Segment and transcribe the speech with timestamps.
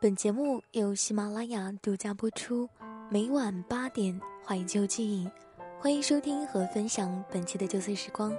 [0.00, 2.68] 本节目由喜马拉雅独家播出，
[3.10, 5.28] 每晚八点怀旧记忆，
[5.76, 8.32] 欢迎收听和分享本期的旧岁时光，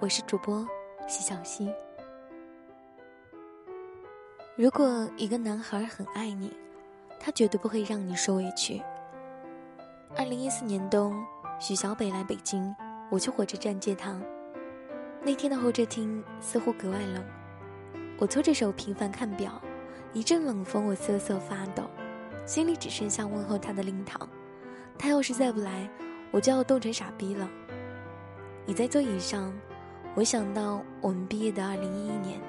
[0.00, 0.66] 我是主播
[1.06, 1.70] 西小溪。
[4.56, 6.50] 如果一个男孩很爱你，
[7.20, 8.80] 他绝对不会让你受委屈。
[10.16, 11.22] 二零一四年冬，
[11.60, 12.74] 许小北来北京，
[13.10, 14.18] 我去火车站接他。
[15.22, 17.22] 那天的候车厅似乎格外冷，
[18.16, 19.60] 我搓着手频繁看表。
[20.14, 21.82] 一阵冷风，我瑟瑟发抖，
[22.46, 24.26] 心里只剩下问候他的令堂。
[24.96, 25.90] 他要是再不来，
[26.30, 27.50] 我就要冻成傻逼了。
[28.66, 29.52] 倚在座椅上，
[30.14, 32.40] 我想到我们毕业的二零一一年，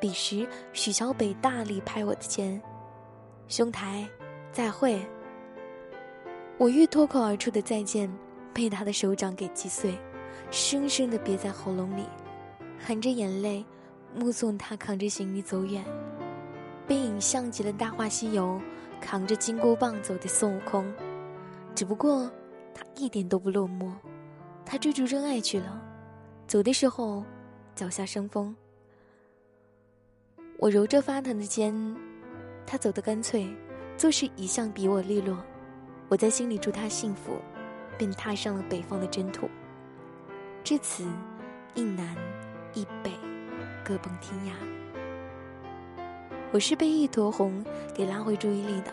[0.00, 2.60] 彼时许小北大力拍我的肩，
[3.46, 4.08] 兄台，
[4.50, 5.06] 再会。
[6.56, 8.10] 我欲脱口而出的再见，
[8.54, 9.98] 被他的手掌给击碎，
[10.50, 12.04] 生生的憋在喉咙里，
[12.78, 13.62] 含着眼泪，
[14.14, 15.84] 目送他扛着行李走远。
[16.90, 18.60] 背影像极了《大话西游》
[19.00, 20.92] 扛着金箍棒走的孙悟空，
[21.72, 22.28] 只不过
[22.74, 23.92] 他一点都不落寞，
[24.66, 25.80] 他追逐真爱去了。
[26.48, 27.24] 走的时候，
[27.76, 28.52] 脚下生风。
[30.58, 31.72] 我揉着发疼的肩，
[32.66, 33.46] 他走得干脆，
[33.96, 35.38] 做事一向比我利落。
[36.08, 37.36] 我在心里祝他幸福，
[37.96, 39.48] 便踏上了北方的征途。
[40.64, 41.04] 至此，
[41.76, 42.16] 一南
[42.74, 43.12] 一北，
[43.84, 44.79] 各奔天涯。
[46.52, 48.92] 我是被一坨红给拉回注意力的，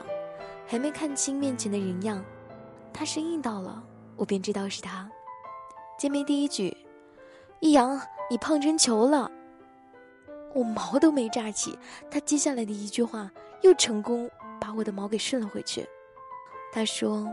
[0.67, 2.23] 还没看清面前的人样，
[2.93, 3.83] 他声音到了，
[4.15, 5.09] 我便知道是他。
[5.97, 6.77] 见面第一句
[7.59, 7.99] ：“易阳，
[8.29, 9.31] 你胖成球了。”
[10.53, 11.75] 我毛都没炸起，
[12.11, 14.29] 他接下来的一句话又成功
[14.61, 15.83] 把我的毛给顺了回去。
[16.71, 17.27] 他说：“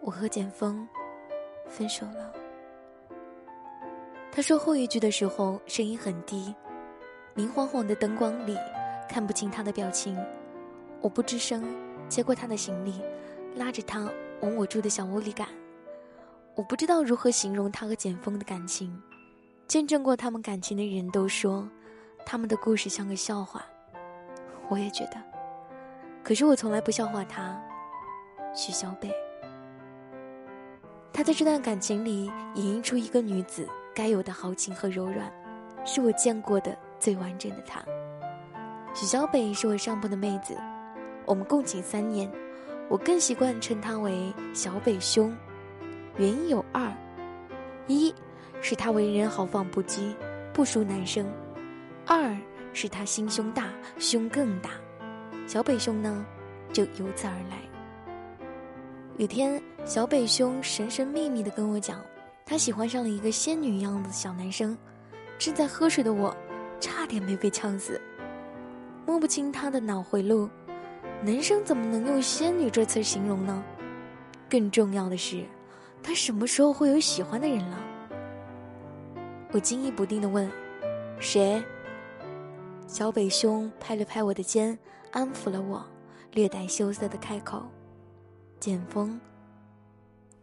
[0.00, 0.88] 我和简风
[1.68, 2.32] 分手了。”
[4.32, 6.54] 他说后一句的时候声音很低，
[7.34, 8.56] 明晃晃的灯光里。
[9.12, 10.16] 看不清他的表情，
[11.02, 11.62] 我不吱声，
[12.08, 13.02] 接过他的行李，
[13.56, 15.46] 拉着他往我住的小屋里赶。
[16.54, 18.98] 我不知道如何形容他和简风的感情，
[19.68, 21.68] 见证过他们感情的人都说，
[22.24, 23.62] 他们的故事像个笑话。
[24.70, 25.22] 我也觉得，
[26.24, 27.60] 可是我从来不笑话他，
[28.54, 29.12] 许小北。
[31.12, 35.30] 他在这段感情里演绎出一个女子该有的豪情和柔软，
[35.84, 37.84] 是我见过的最完整的他。
[38.94, 40.54] 许小北是我上铺的妹子，
[41.24, 42.30] 我们共寝三年，
[42.88, 45.34] 我更习惯称他为小北兄。
[46.18, 46.92] 原因有二：
[47.86, 48.14] 一
[48.60, 50.14] 是他为人豪放不羁，
[50.52, 51.24] 不输男生；
[52.06, 52.36] 二
[52.74, 54.70] 是他心胸大，胸更大。
[55.46, 56.24] 小北兄呢，
[56.70, 57.58] 就由此而来。
[59.16, 61.98] 有天，小北兄神神秘秘的跟我讲，
[62.44, 64.76] 他喜欢上了一个仙女一样的小男生。
[65.38, 66.36] 正在喝水的我，
[66.78, 67.98] 差点没被呛死。
[69.04, 70.48] 摸不清他的脑回路，
[71.22, 73.62] 男生怎么能用仙女这词形容呢？
[74.48, 75.44] 更重要的是，
[76.02, 77.78] 他什么时候会有喜欢的人了？
[79.50, 80.50] 我惊疑不定的问
[81.18, 81.62] ：“谁？”
[82.86, 84.78] 小北兄拍了拍我的肩，
[85.10, 85.84] 安抚了我，
[86.32, 87.62] 略带羞涩的开口
[88.60, 89.20] ：“简风。”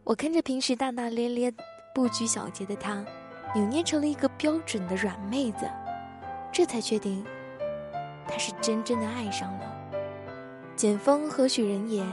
[0.04, 1.52] 我看着平时大大咧咧、
[1.94, 3.04] 不拘小节的他，
[3.54, 5.68] 扭捏成了一个标准的软妹子，
[6.52, 7.24] 这才确定。
[8.30, 9.76] 他是真正的爱上了
[10.76, 12.06] 简风何许人也，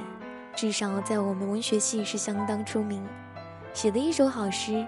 [0.56, 3.06] 至少在我们文学系是相当出名，
[3.74, 4.86] 写的一首好诗，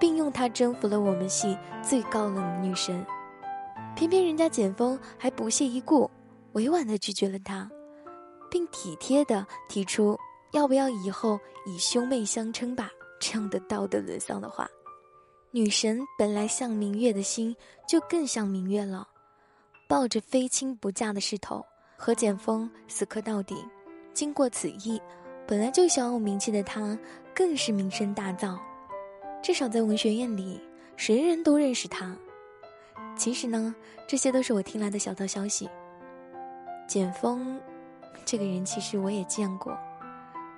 [0.00, 3.06] 并用它征服了我们系最高冷的女神。
[3.94, 6.10] 偏偏人家简风还不屑一顾，
[6.52, 7.70] 委婉地拒绝了他，
[8.50, 10.18] 并体贴地提出
[10.52, 14.66] 要不要以后以兄妹相称吧这样的道德沦丧的话。
[15.52, 17.54] 女神本来像明月的心，
[17.86, 19.06] 就更像明月了。
[19.90, 23.56] 抱着非亲不嫁的势头，和简风死磕到底。
[24.14, 25.02] 经过此役，
[25.48, 26.96] 本来就小有名气的他，
[27.34, 28.56] 更是名声大噪。
[29.42, 30.60] 至少在文学院里，
[30.96, 32.16] 人人都认识他。
[33.16, 33.74] 其实呢，
[34.06, 35.68] 这些都是我听来的小道消息。
[36.86, 37.60] 简风，
[38.24, 39.76] 这个人其实我也见过，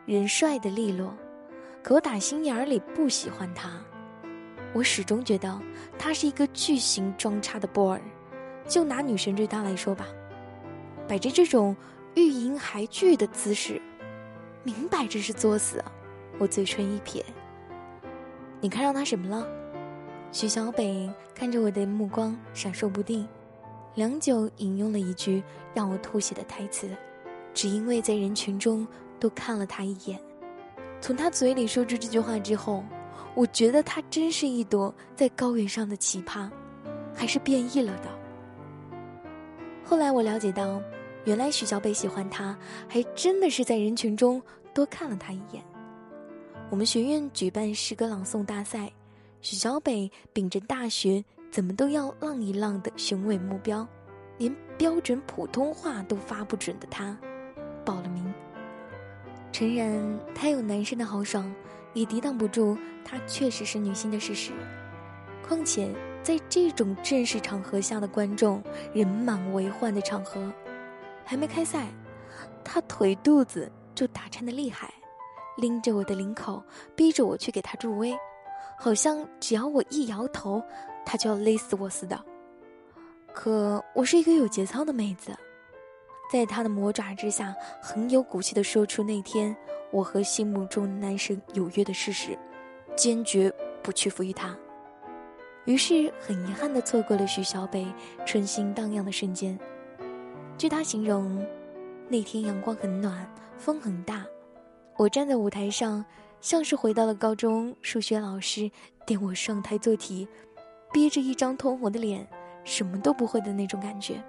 [0.04, 1.10] 人帅的利落，
[1.82, 3.80] 可我打心眼儿里不喜欢他。
[4.74, 5.58] 我始终觉得
[5.98, 7.98] 他是一个巨型装叉的 boy。
[8.66, 10.06] 就拿女神追他来说吧，
[11.08, 11.76] 摆着这种
[12.14, 13.80] 欲迎还拒的姿势，
[14.62, 15.82] 明摆着是作死。
[16.38, 17.24] 我嘴唇一撇，
[18.60, 19.46] 你看上他什么了？
[20.32, 23.28] 徐小北看着我的目光闪烁不定，
[23.94, 25.42] 良久引用了一句
[25.74, 26.88] 让我吐血的台词，
[27.52, 28.86] 只因为在人群中
[29.20, 30.18] 多看了他一眼。
[31.02, 32.82] 从他嘴里说出这句话之后，
[33.34, 36.48] 我觉得他真是一朵在高原上的奇葩，
[37.14, 38.21] 还是变异了的。
[39.92, 40.80] 后来我了解到，
[41.24, 42.58] 原来许小北喜欢他，
[42.88, 44.42] 还真的是在人群中
[44.72, 45.62] 多看了他一眼。
[46.70, 48.90] 我们学院举办诗歌朗诵大赛，
[49.42, 53.86] 许小北秉着大学怎么都要浪一浪的雄伟目标，
[54.38, 57.14] 连标准普通话都发不准的他，
[57.84, 58.32] 报了名。
[59.52, 61.54] 诚然，他有男生的豪爽，
[61.92, 64.52] 也抵挡不住他确实是女性的事实。
[65.46, 68.62] 况且，在这种正式场合下的观众
[68.94, 70.52] 人满为患的场合，
[71.24, 71.88] 还没开赛，
[72.62, 74.92] 他腿肚子就打颤的厉害，
[75.56, 76.62] 拎着我的领口，
[76.94, 78.16] 逼着我去给他助威，
[78.78, 80.62] 好像只要我一摇头，
[81.04, 82.18] 他就要勒死我似的。
[83.34, 85.36] 可我是一个有节操的妹子。
[86.30, 89.54] 在他的魔爪之下，很有骨气的说出那天
[89.90, 92.38] 我和心目中男神有约的事实，
[92.96, 93.52] 坚决
[93.82, 94.56] 不屈服于他。
[95.64, 97.86] 于是很遗憾地错过了徐小北
[98.26, 99.58] 春心荡漾的瞬间。
[100.58, 101.44] 据他形容，
[102.08, 103.26] 那天阳光很暖，
[103.56, 104.24] 风很大，
[104.96, 106.04] 我站在舞台上，
[106.40, 108.70] 像是回到了高中数学老师
[109.06, 110.26] 点我上台做题，
[110.92, 112.26] 憋着一张通红的脸，
[112.64, 114.22] 什么都不会的那种感觉。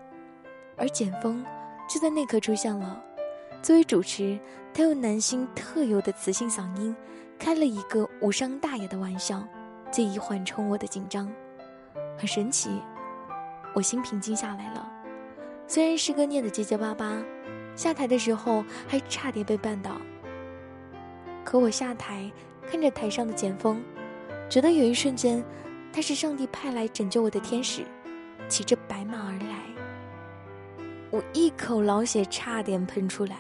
[0.78, 1.44] 而简风。
[1.86, 3.04] 就在那刻出现了。
[3.62, 4.40] 作为主持，
[4.74, 6.96] 他用男星特有的磁性嗓音，
[7.38, 9.46] 开了一个无伤大雅的玩笑，
[9.94, 11.32] 借以缓冲我的紧张。
[12.18, 12.82] 很神奇，
[13.76, 14.92] 我心平静下来了。
[15.68, 17.24] 虽然诗歌念得结结巴巴，
[17.76, 19.92] 下台的时候还差点被绊倒。
[21.46, 22.32] 可我下台，
[22.68, 23.84] 看着台上的简风，
[24.50, 25.44] 觉得有一瞬间，
[25.94, 27.84] 他是上帝派来拯救我的天使，
[28.48, 29.64] 骑着白马而来。
[31.12, 33.38] 我一口老血差点喷出来，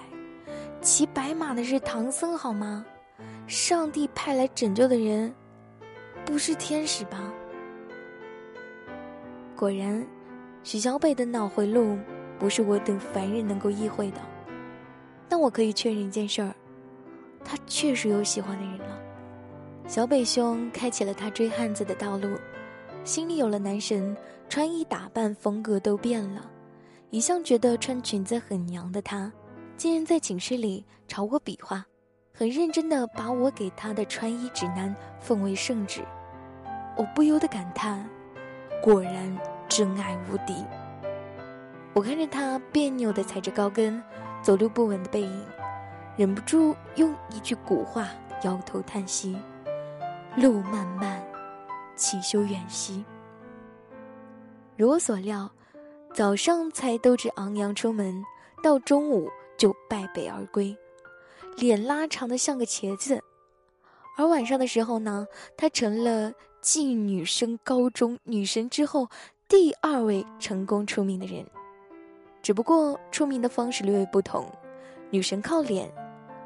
[0.82, 2.86] 骑白马的是唐僧好吗？
[3.48, 5.34] 上帝派来拯救的人，
[6.26, 7.32] 不是天使吧？
[9.56, 10.06] 果然，
[10.64, 11.98] 许小北的脑回路
[12.40, 14.18] 不是我等凡人能够意会的。
[15.30, 16.54] 但我可以确认一件事儿，
[17.44, 19.00] 他确实有喜欢的人了。
[19.88, 22.38] 小北兄开启了他追汉子的道路，
[23.04, 24.16] 心里有了男神，
[24.48, 26.50] 穿衣打扮风格都变了。
[27.10, 29.32] 一向觉得穿裙子很娘的他，
[29.76, 31.86] 竟然在寝室里朝我比划，
[32.36, 36.02] 很认真地把我给他的穿衣指南奉为圣旨。
[36.98, 38.10] 我不由得感叹：
[38.82, 39.38] 果然
[39.70, 40.66] 真爱无敌。
[41.94, 44.02] 我看着他别扭地踩着高跟，
[44.42, 45.46] 走路不稳的背影，
[46.18, 48.08] 忍不住用一句古话
[48.42, 49.38] 摇头叹息：
[50.36, 51.24] 路漫漫，
[51.96, 53.06] 其修远兮。
[54.76, 55.50] 如我所料。
[56.16, 58.24] 早上才斗志昂扬出门，
[58.62, 59.28] 到中午
[59.58, 60.78] 就败北而归，
[61.58, 63.22] 脸拉长的像个茄子。
[64.18, 65.26] 而晚上的时候呢，
[65.58, 69.08] 他成了继女生高中女神之后
[69.48, 71.46] 第二位成功出名的人。
[72.42, 74.46] 只不过出名的方式略有不同，
[75.10, 75.92] 女神靠脸，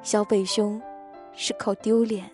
[0.01, 0.81] 小北兄
[1.33, 2.29] 是靠丢脸。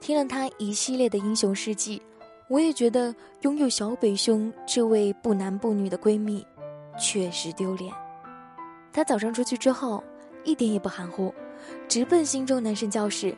[0.00, 2.00] 听了他一系列的英雄事迹。
[2.48, 6.46] 我也觉得拥有小北兄这位不男不女的闺蜜，
[7.00, 7.90] 确实丢脸。
[8.92, 10.04] 她早上出去之后，
[10.44, 11.32] 一点也不含糊，
[11.88, 13.34] 直奔心中男神教室。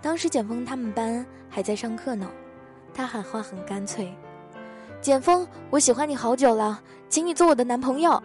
[0.00, 2.28] 当时简风他们班还在上课呢，
[2.92, 4.12] 他喊话很干脆
[5.00, 8.20] ：“简风，我喜欢你好久了，请你做我的男朋友。”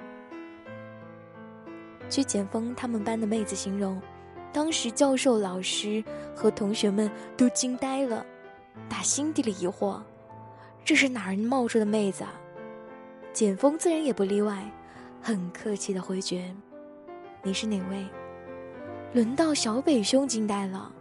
[2.10, 4.02] 据简风他们班的妹子形容，
[4.52, 6.04] 当时教授、老师
[6.36, 8.26] 和同学们都惊呆了，
[8.90, 10.02] 打心底里疑惑。
[10.84, 12.34] 这是哪儿冒出的妹子啊？
[13.34, 14.64] 简风自然也不例外，
[15.22, 16.52] 很客气的回绝
[17.44, 18.08] ：“你是哪位？”
[19.14, 20.92] 轮到小北兄惊呆了，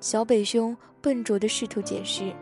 [0.00, 2.32] 小北兄笨拙的试图解释，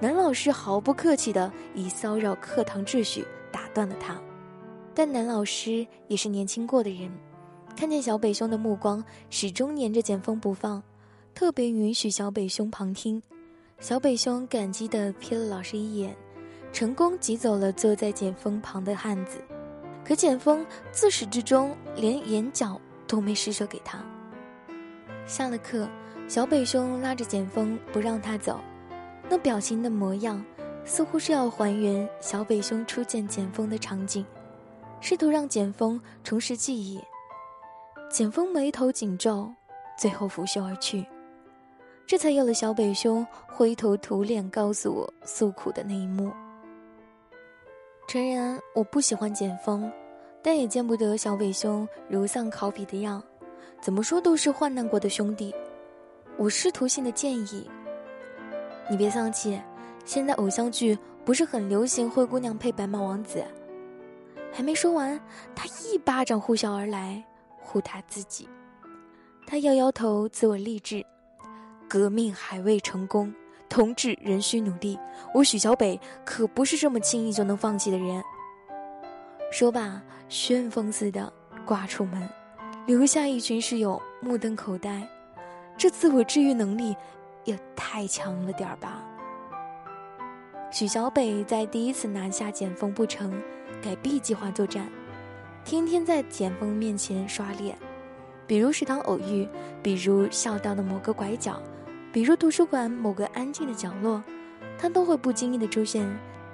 [0.00, 4.20] 男老师毫不客气的以骚扰课堂秩序打断了他。
[4.92, 7.10] 但男老师也是年轻过的人，
[7.76, 10.82] 看见小北兄的目光始终粘着简风不放，
[11.32, 13.22] 特别允许小北兄旁听。
[13.78, 16.14] 小北兄感激地瞥了老师一眼，
[16.72, 19.38] 成功挤走了坐在简风旁的汉子。
[20.04, 24.04] 可简风自始至终连眼角都没施舍给他。
[25.26, 25.88] 下了课，
[26.28, 28.60] 小北兄拉着简风不让他走，
[29.28, 30.44] 那表情的模样，
[30.84, 34.24] 似乎是要还原小北兄初见简风的场景，
[35.00, 37.00] 试图让简风重拾记忆。
[38.10, 39.50] 简风眉头紧皱，
[39.98, 41.04] 最后拂袖而去。
[42.06, 46.30] 这才有了小北兄灰头土脸告诉我诉苦的那一幕。
[48.06, 49.90] 诚然，我不喜欢简风，
[50.42, 53.22] 但也见不得小北兄如丧考妣的样。
[53.84, 55.54] 怎么说都是患难过的兄弟。
[56.38, 57.68] 我试图性的建议：
[58.88, 59.60] 你别丧气，
[60.06, 63.44] 现在偶像剧不是很流行灰姑娘配白马王子？
[64.50, 65.20] 还没说完，
[65.54, 67.22] 他一巴掌呼啸而来，
[67.60, 68.48] 呼他自己。
[69.46, 71.04] 他摇摇头，自我励志：
[71.86, 73.34] 革命还未成功，
[73.68, 74.98] 同志仍需努力。
[75.34, 78.24] 我许小北可不是这么轻易就能放弃的人。
[79.52, 80.00] 说罢，
[80.30, 81.30] 旋风似的
[81.66, 82.26] 挂出门，
[82.86, 85.08] 留下一群室友目瞪口呆。
[85.76, 86.94] 这自我治愈能力
[87.44, 89.02] 也太强了点儿吧？
[90.70, 93.40] 许小北在第一次拿下简风不成，
[93.82, 94.88] 改 B 计划作战，
[95.64, 97.76] 天天在简风面前刷脸，
[98.46, 99.48] 比如食堂偶遇，
[99.82, 101.60] 比如校道的某个拐角，
[102.12, 104.22] 比如图书馆某个安静的角落，
[104.78, 106.06] 他都会不经意的出现，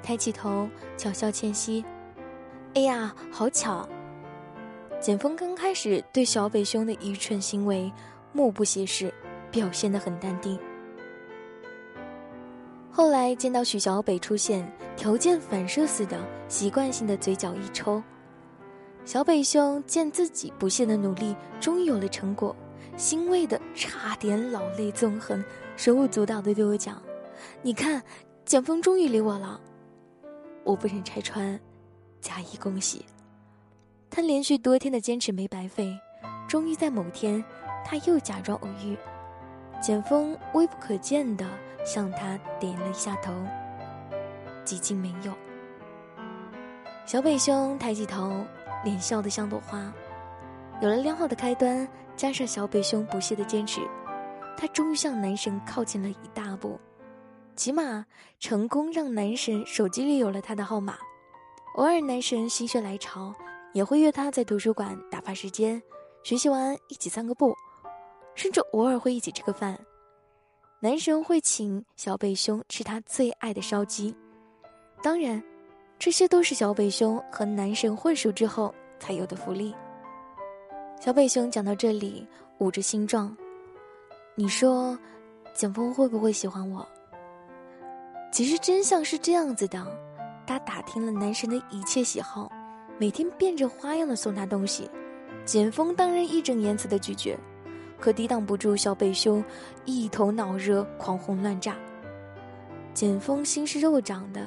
[0.03, 1.85] 抬起头巧笑倩兮。
[2.75, 3.89] 哎呀，好巧！
[5.01, 7.91] 简风刚开始对小北兄的愚蠢行为
[8.35, 9.13] 目不斜视，
[9.51, 10.59] 表现得很淡定。
[12.93, 18.03] 后来见到许小北出现，条件反射似的，习惯性的嘴角一抽。
[19.07, 22.55] 小北兄见自己不懈的努力终于有了成果，
[22.99, 25.43] 欣慰的差点老泪纵横，
[25.77, 27.01] 手舞足蹈的对我讲
[27.63, 28.03] ：“你看，
[28.45, 29.59] 简风终于理我了。”
[30.63, 31.59] 我不忍拆穿，
[32.21, 33.07] 加以恭喜。
[34.11, 35.97] 他连续多天的坚持没白费，
[36.49, 37.43] 终于在某天，
[37.85, 38.97] 他又假装偶遇，
[39.81, 41.47] 简风微不可见的。
[41.83, 43.33] 向他点了一下头，
[44.67, 45.33] 几近没有。
[47.07, 48.45] 小北兄抬起头，
[48.85, 49.91] 脸笑得像朵花。
[50.83, 53.81] 有了良好的开端，加上小北兄不懈的坚持，
[54.59, 56.79] 他终于向男神靠近了一大步，
[57.57, 58.05] 起码
[58.39, 60.99] 成功让男神手机里有了他的号码。
[61.77, 63.35] 偶尔男神心血来潮，
[63.73, 65.83] 也会约他在图书馆打发时间，
[66.23, 67.55] 学习完一起散个步，
[68.35, 69.79] 甚至偶尔会一起吃个饭。
[70.81, 74.15] 男神会请小北兄吃他最爱的烧鸡，
[75.03, 75.43] 当然，
[75.99, 79.75] 这些都是小北兄和男神混熟之后才有的福利。
[80.99, 82.27] 小北兄讲到这里，
[82.59, 83.37] 捂着心状，
[84.35, 84.99] 你说，
[85.55, 86.87] 简风会不会喜欢我？
[88.33, 89.87] 其实真相是这样子的，
[90.47, 92.51] 他打听了男神的一切喜好，
[93.01, 94.87] 每天变着花样的送他东西，
[95.47, 97.35] 简风当然义正言辞的拒绝。
[97.99, 99.43] 可抵挡不住小北兄
[99.87, 101.79] 一头脑热、狂轰乱炸。
[102.93, 104.47] 简风心是肉长的，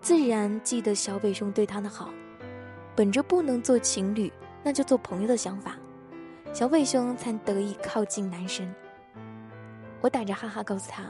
[0.00, 2.08] 自然记得小北兄对他的好。
[2.96, 5.76] 本着不能做情侣，那就做朋友的想法，
[6.54, 8.74] 小北兄才得以靠近男神。
[10.00, 11.02] 我打着哈哈告诉他：“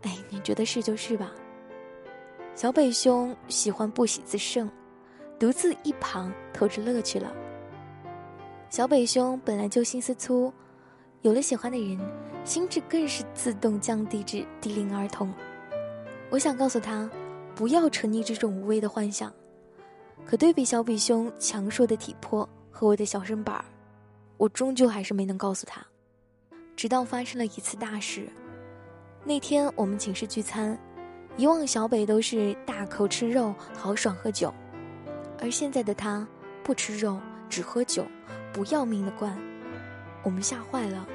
[0.00, 1.30] 哎，你觉得是就是吧。”
[2.56, 4.70] 小北兄喜欢不喜自胜，
[5.38, 7.32] 独自一旁偷着乐去了。
[8.70, 10.52] 小北兄本来就心思粗。
[11.22, 11.98] 有了喜欢的人，
[12.44, 15.32] 心智更是自动降低至低龄儿童。
[16.30, 17.10] 我想告诉他，
[17.54, 19.32] 不要沉溺这种无谓的幻想。
[20.24, 23.64] 可对比小比兄强硕的体魄和我的小身板儿，
[24.36, 25.84] 我终究还是没能告诉他。
[26.76, 28.28] 直到发生了一次大事。
[29.24, 30.78] 那天我们寝室聚餐，
[31.36, 34.54] 以往小北都是大口吃肉，豪爽喝酒，
[35.40, 36.26] 而现在的他
[36.62, 37.18] 不吃肉，
[37.48, 38.04] 只喝酒，
[38.52, 39.38] 不要命的灌。
[40.22, 41.06] 我们吓坏了，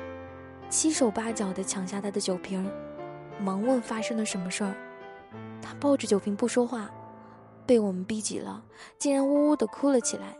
[0.69, 2.69] 七手八脚的抢下他的酒瓶，
[3.39, 4.73] 忙问发生了什么事儿。
[5.61, 6.89] 他抱着酒瓶不说话，
[7.65, 8.63] 被我们逼急了，
[8.97, 10.35] 竟然呜呜的哭了起来。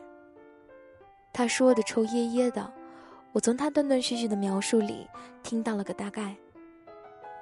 [1.31, 2.71] 他说的抽噎噎的，
[3.31, 5.07] 我从他断断续续的描述里
[5.41, 6.35] 听到了个大概。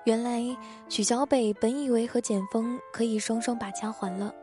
[0.06, 0.42] 原来
[0.90, 4.34] 许小北本以为和简风可以双双把家还了，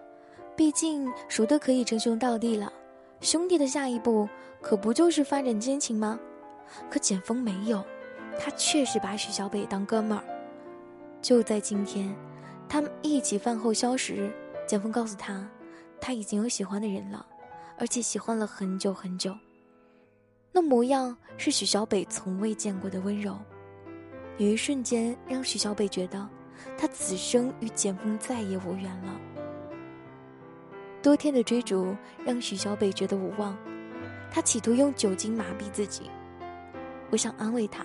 [0.59, 2.73] 毕竟熟的可以称兄道弟了，
[3.21, 4.29] 兄弟的下一步
[4.61, 6.19] 可不就是发展奸情吗？
[6.91, 7.81] 可简风没有，
[8.41, 10.25] 他确实把许小北当哥们儿。
[11.23, 12.13] 就在今天，
[12.69, 14.33] 他们一起饭后消食，
[14.67, 15.49] 简风告诉他，
[16.01, 17.25] 他已经有喜欢的人了，
[17.79, 19.33] 而且喜欢了很久很久。
[20.51, 23.39] 那模样是许小北从未见过的温柔，
[24.39, 26.29] 有一瞬间让许小北觉得，
[26.77, 29.21] 他此生与简风再也无缘了。
[31.09, 33.57] 多天的追逐让许小北觉得无望，
[34.31, 36.03] 他企图用酒精麻痹自己。
[37.09, 37.83] 我想安慰他，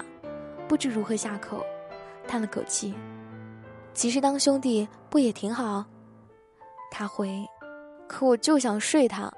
[0.68, 1.66] 不知如何下口，
[2.28, 2.94] 叹了口气。
[3.94, 5.86] 其实当兄弟不也挺好？
[6.92, 7.48] 他回，
[8.10, 9.32] 可我就想睡他。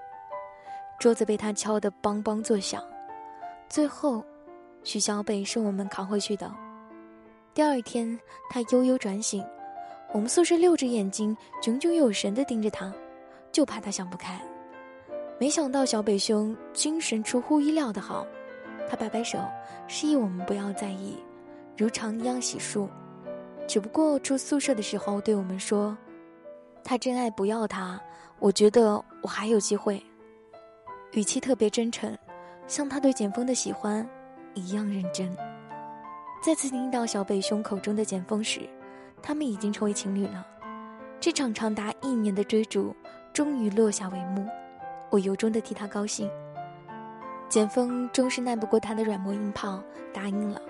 [1.00, 2.84] 桌子被他敲得梆梆作响。
[3.70, 4.25] 最后，
[4.82, 6.51] 许小北是我们扛回去的。
[7.54, 9.46] 第二天，他悠悠转醒，
[10.12, 12.92] 我们宿舍六只眼睛炯炯有神地盯着他，
[13.56, 14.38] 就怕他想不开。
[15.40, 18.28] 没想到小北兄精神出乎意料的好。
[18.90, 19.40] 他摆摆手，
[19.88, 21.16] 示意我们不要在意，
[21.78, 22.86] 如常一样洗漱。
[23.66, 25.98] 只不过住宿舍的时候对我们说
[26.84, 27.98] ：“他真爱不要他，
[28.40, 30.04] 我觉得我还有机会。”
[31.14, 32.14] 语气特别真诚，
[32.68, 34.06] 像他对简风的喜欢
[34.54, 35.34] 一样认真。
[36.44, 38.70] 再次听到小北兄口中的简风时，
[39.22, 40.46] 他们已经成为情侣了。
[41.22, 42.94] 这场长达一年的追逐
[43.36, 44.48] 终于落下帷幕，
[45.10, 46.32] 我由衷的替他高兴。
[47.50, 50.62] 简风终是耐不过他的软磨硬泡，答应了。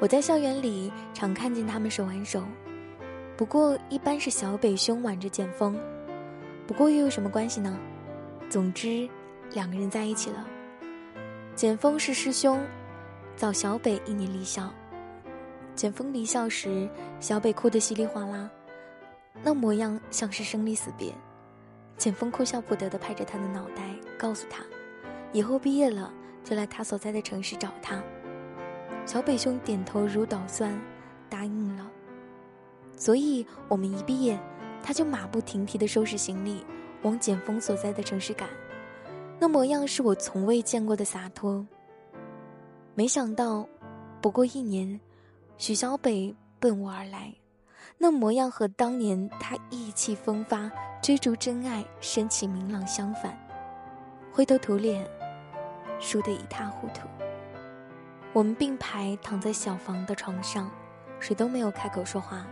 [0.00, 2.42] 我在校园里常看见他们手挽手，
[3.36, 5.78] 不过一般是小北兄挽着简风，
[6.66, 7.78] 不过又有什么关系呢？
[8.50, 9.08] 总之，
[9.52, 10.44] 两个人在一起了。
[11.54, 12.66] 简风是师兄，
[13.36, 14.68] 早小北一年离校。
[15.76, 16.88] 简风离校时，
[17.20, 18.50] 小北哭得稀里哗啦，
[19.44, 21.14] 那模样像是生离死别。
[21.96, 23.82] 简风哭笑不得地拍着他的脑袋，
[24.18, 24.62] 告诉他，
[25.32, 26.12] 以后毕业了
[26.44, 28.02] 就来他所在的城市找他。
[29.06, 30.78] 小北兄点头如捣蒜，
[31.28, 31.90] 答应了。
[32.96, 34.38] 所以，我们一毕业，
[34.82, 36.64] 他就马不停蹄地收拾行李，
[37.02, 38.48] 往简风所在的城市赶。
[39.38, 41.66] 那模样是我从未见过的洒脱。
[42.94, 43.68] 没想到，
[44.20, 44.98] 不过一年，
[45.58, 47.32] 许小北奔我而来，
[47.98, 50.70] 那模样和当年他意气风发
[51.02, 53.38] 追逐真爱、神气明朗相反。
[54.32, 55.06] 灰头土脸，
[55.98, 57.08] 输得一塌糊涂。
[58.32, 60.70] 我们并排躺在小房的床上，
[61.18, 62.46] 谁都没有开口说话。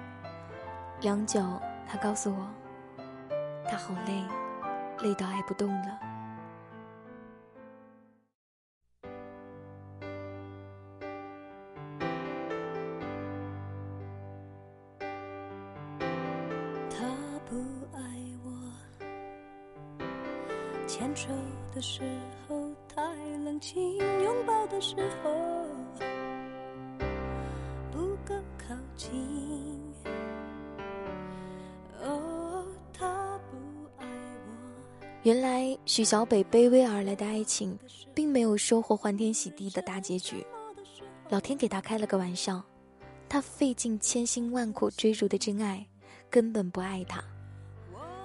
[1.01, 1.43] 良久，
[1.87, 2.49] 他告诉我，
[3.69, 4.25] 他好累，
[5.03, 5.99] 累到挨不动了。
[20.97, 21.27] 牵手
[21.75, 22.03] 的时
[22.47, 23.03] 候太
[23.45, 25.35] 冷清，拥抱的时候
[27.91, 29.13] 不够靠近。
[32.01, 33.57] 哦，他不
[33.99, 35.05] 爱我。
[35.25, 37.77] 原来许小北卑微而来的爱情，
[38.15, 40.47] 并没有收获欢天喜地的大结局。
[41.29, 42.63] 老天给他开了个玩笑，
[43.29, 45.85] 他费尽千辛万苦追逐的真爱，
[46.31, 47.21] 根本不爱他。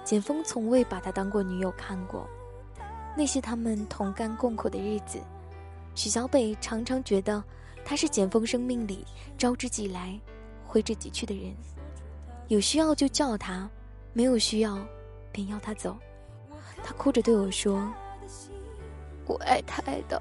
[0.04, 2.28] 简风从未把他当过女友看过。
[3.20, 5.20] 那些他们同甘共苦的日子，
[5.94, 7.44] 许小北常常觉得
[7.84, 9.04] 他是简风生命里
[9.36, 10.18] 招之即来、
[10.66, 11.54] 挥之即去的人。
[12.48, 13.68] 有需要就叫他，
[14.14, 14.78] 没有需要，
[15.30, 15.98] 便要他走。
[16.82, 17.92] 他哭着对我说
[19.28, 20.18] ：“我爱他爱的，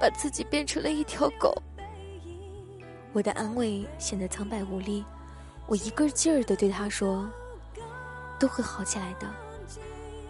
[0.00, 1.54] 把自己变成了一条狗。”
[3.12, 5.04] 我的安慰显得苍白无力，
[5.66, 7.28] 我一个劲儿的对他说
[8.40, 9.30] ：“都会好起来的，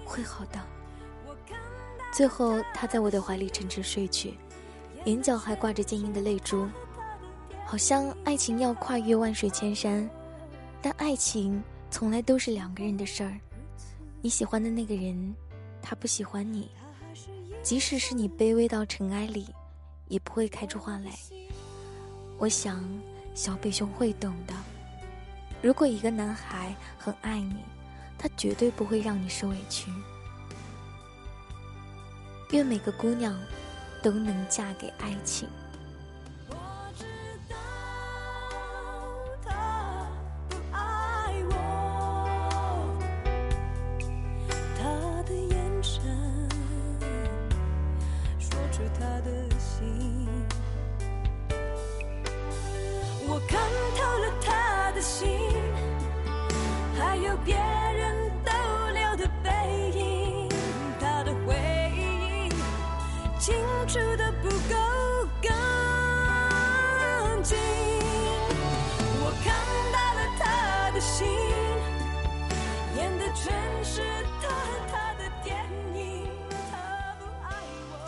[0.04, 0.58] 会好的。”
[2.14, 4.34] 最后，他在我的怀里沉沉睡去，
[5.04, 6.68] 眼角还挂着晶莹的泪珠，
[7.66, 10.08] 好像爱情要跨越万水千山，
[10.80, 13.36] 但爱情从来都是两个人的事儿。
[14.22, 15.34] 你喜欢的那个人。
[15.86, 16.70] 他不喜欢你，
[17.62, 19.46] 即使是你卑微到尘埃里，
[20.08, 21.10] 也不会开出花来。
[22.38, 22.82] 我想，
[23.34, 24.54] 小北兄会懂的。
[25.60, 27.56] 如果一个男孩很爱你，
[28.16, 29.90] 他绝对不会让你受委屈。
[32.54, 33.36] 愿每个姑娘
[34.00, 35.48] 都能嫁给爱情。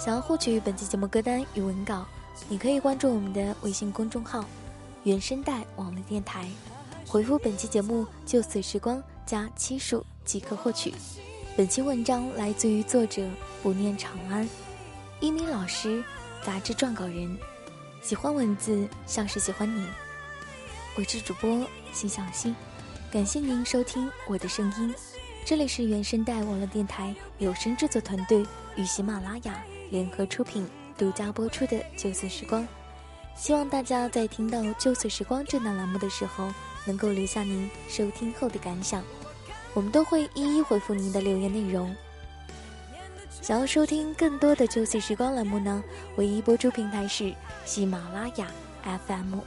[0.06, 2.06] 想要获取本期节目歌单与文稿，
[2.48, 4.44] 你可以关注我们的微信公众号
[5.02, 6.48] “原声带网络电台”，
[7.04, 10.94] 回复本期节目“就此时光”加七数即可获取。
[11.56, 13.28] 本期文章来自于作者
[13.64, 14.48] 不念长安，
[15.18, 16.04] 一名老师，
[16.40, 17.36] 杂志撰稿人。
[18.00, 19.88] 喜欢文字，像是喜欢你。
[20.94, 22.54] 我是主播心小溪，
[23.10, 24.94] 感谢您收听我的声音。
[25.44, 29.60] 这里是原声带网络电台有声制作团队与喜马拉雅。
[29.90, 32.62] 联合出品、独家播出的《旧色时光》，
[33.36, 36.52] 希望大家在听到《旧色时光》这档栏目的时候，
[36.84, 39.02] 能够留下您收听后的感想，
[39.74, 41.94] 我们都会一一回复您的留言内容。
[43.42, 45.84] 想要收听更多的《旧色时光》栏目呢，
[46.16, 47.32] 唯一播出平台是
[47.64, 48.50] 喜马拉雅
[49.06, 49.38] FM，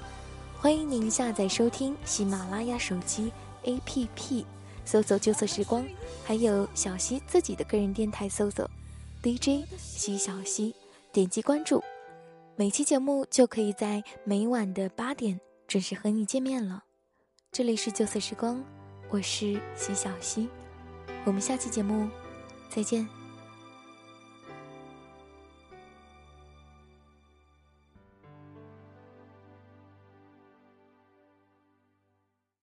[0.57, 3.31] 欢迎您下载收听喜马拉雅手机
[3.65, 4.45] APP，
[4.85, 5.85] 搜索“旧色时光”，
[6.23, 8.69] 还有小溪自己的个人电台搜索。
[9.21, 10.73] DJ 西小溪，
[11.11, 11.83] 点击关注，
[12.55, 16.85] 每期节目就可以在每晚的八点准时和你见面了。
[17.51, 18.63] 这里是旧色时光，
[19.09, 20.47] 我是西小溪，
[21.25, 22.07] 我们下期节目
[22.69, 23.18] 再见。